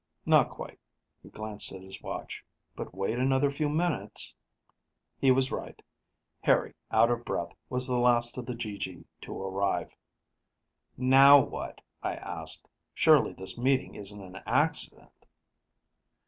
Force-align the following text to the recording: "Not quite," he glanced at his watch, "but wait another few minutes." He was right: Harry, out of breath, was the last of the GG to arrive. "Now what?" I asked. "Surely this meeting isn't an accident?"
"Not 0.25 0.49
quite," 0.49 0.79
he 1.21 1.29
glanced 1.29 1.71
at 1.71 1.83
his 1.83 2.01
watch, 2.01 2.43
"but 2.75 2.91
wait 2.91 3.19
another 3.19 3.51
few 3.51 3.69
minutes." 3.69 4.33
He 5.19 5.29
was 5.29 5.51
right: 5.51 5.79
Harry, 6.39 6.73
out 6.89 7.11
of 7.11 7.23
breath, 7.23 7.53
was 7.69 7.85
the 7.85 7.99
last 7.99 8.35
of 8.39 8.47
the 8.47 8.55
GG 8.55 9.05
to 9.21 9.39
arrive. 9.39 9.91
"Now 10.97 11.39
what?" 11.39 11.81
I 12.01 12.15
asked. 12.15 12.67
"Surely 12.95 13.33
this 13.33 13.59
meeting 13.59 13.93
isn't 13.93 14.23
an 14.23 14.41
accident?" 14.47 15.27